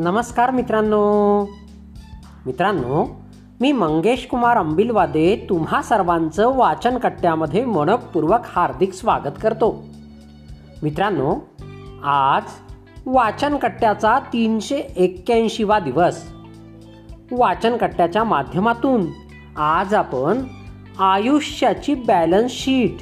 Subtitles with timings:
[0.00, 1.44] नमस्कार मित्रांनो.
[2.46, 3.20] मित्रांनो
[3.60, 9.84] मी मंगेश कुमार अंबिलवादे तुम्हा सर्वांचं वाचन कट्ट्यामध्ये मनपूर्वक हार्दिक स्वागत करतो.
[10.82, 11.36] मित्रांनो
[12.04, 12.42] आज
[13.06, 16.32] वाचन कट्ट्याचा तीनशे एक्क्याऐंशीवा दिवस.
[17.32, 19.06] वाचन कट्ट्याच्या माध्यमातून
[19.56, 20.44] आज आपण
[20.98, 22.96] आयुष्याची बॅलन्स शीट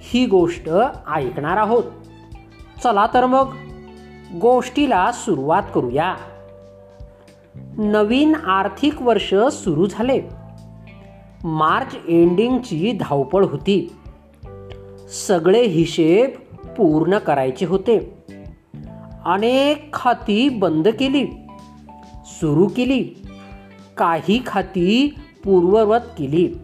[0.00, 0.70] ही गोष्ट
[1.12, 1.84] ऐकणार आहोत.
[2.84, 3.54] चला तर मग
[4.34, 6.16] गोष्टीला सुरुवात करूया.
[7.78, 10.22] नवीन आर्थिक वर्ष सुरू झाले.
[11.44, 13.96] मार्च एंडिंगची धावपळ होती.
[15.26, 18.24] सगळे हिशेब पूर्ण करायचे होते.
[19.24, 21.26] अनेक खाती बंद केली.
[22.26, 23.14] सुरू केली.
[23.96, 26.54] काही खाती पूर्ववत केली.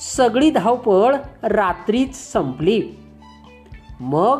[0.00, 2.82] सगळी धावपळ रात्रीच संपली.
[4.00, 4.38] मग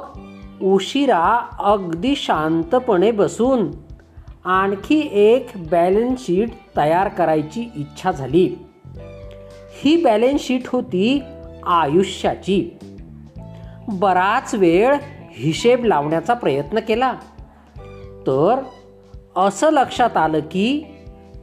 [0.62, 3.70] उशिरा अगदी शांतपणे बसून
[4.44, 8.56] आणखी एक बॅलन्स शीट तयार करायची इच्छा झाली.
[9.82, 11.22] ही बॅलन्स शीट होती
[11.66, 12.78] आयुष्याची.
[13.88, 14.96] बराच वेळ
[15.32, 17.12] हिशेब लावण्याचा प्रयत्न केला.
[18.26, 18.62] तर
[19.36, 20.82] असं लक्षात आलं की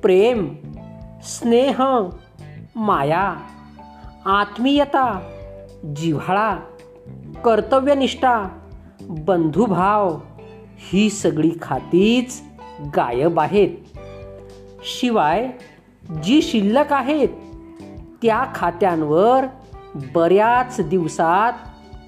[0.02, 0.56] प्रेम
[1.24, 1.84] स्नेह
[2.76, 3.34] माया
[4.26, 5.20] आत्मीयता
[5.96, 6.56] जिव्हाळा
[7.46, 8.60] कर्तव्यनिष्ठा
[9.02, 10.20] बंधुभाव
[10.78, 12.42] ही सगळी खातीच
[12.96, 13.70] गायब आहेत.
[14.84, 15.52] शिवाय
[16.24, 17.30] जी शिल्लक आहेत
[18.22, 19.46] त्या खात्यांवर
[20.16, 21.54] बऱ्याच दिवसात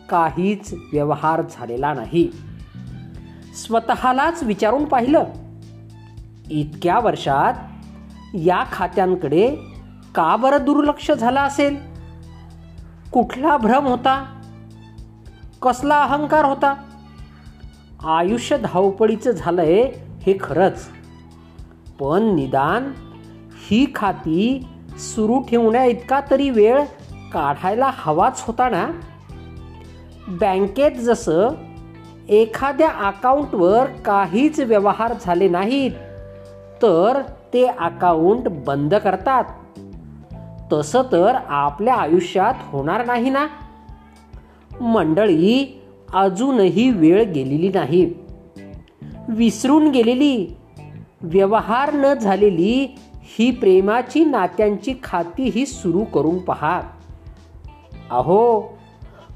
[0.09, 2.31] काहीच व्यवहार झालेला नाही.
[3.53, 5.23] स्वतःलाच विचारून पाहिलं.
[6.51, 7.53] इतक्या वर्षात
[8.33, 9.55] या खात्यांकडे
[10.15, 11.77] का बरं दुर्लक्ष झालं असेल?
[13.11, 14.38] कुठला भ्रम होता?
[15.61, 16.75] कसला अहंकार होता?
[18.03, 19.83] आयुष्य धावपळीचं झालं आहे
[20.21, 20.87] हे खरंच.
[21.99, 22.93] पण निदान
[23.69, 24.67] ही खाती
[24.97, 26.83] सुरू ठेवण्या इतका तरी वेळ
[27.33, 28.89] काढायला हवाच होता ना?
[30.27, 31.49] बँकेत जसं
[32.29, 35.91] एखाद्या अकाउंटवर काहीच व्यवहार झाले नाहीत
[36.81, 37.21] तर
[37.53, 39.43] ते अकाउंट बंद करतात.
[40.73, 43.47] तसं तर आपल्या आयुष्यात होणार नाही ना?
[44.81, 45.81] मंडळी
[46.13, 48.13] अजूनही वेळ गेलेली नाही.
[49.29, 50.47] विसरून गेलेली
[51.21, 56.81] व्यवहार न झालेली ही प्रेमाची नात्यांची खाती ही सुरू करून पहा.
[58.11, 58.61] अहो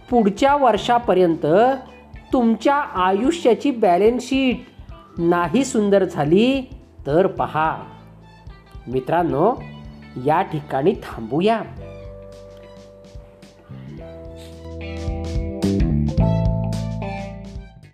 [0.09, 1.45] पुढच्या वर्षापर्यंत
[2.33, 4.59] तुमच्या आयुष्याची बॅलन्स शीट
[5.17, 6.69] नाही सुंदर झाली
[7.07, 7.77] तर पहा.
[8.87, 9.55] मित्रांनो
[10.25, 11.61] या ठिकाणी थांबूया.